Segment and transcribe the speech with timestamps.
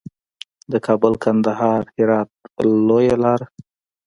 [0.71, 2.29] د کابل، کندهار، هرات
[2.87, 3.41] لویه لار.